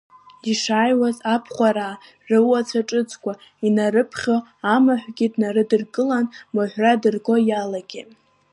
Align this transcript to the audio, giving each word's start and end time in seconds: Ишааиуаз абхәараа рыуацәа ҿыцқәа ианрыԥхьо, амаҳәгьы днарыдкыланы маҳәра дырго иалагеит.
Ишааиуаз 0.51 1.17
абхәараа 1.33 1.95
рыуацәа 2.29 2.81
ҿыцқәа 2.87 3.33
ианрыԥхьо, 3.65 4.37
амаҳәгьы 4.73 5.27
днарыдкыланы 5.33 6.29
маҳәра 6.55 6.93
дырго 7.01 7.35
иалагеит. 7.49 8.09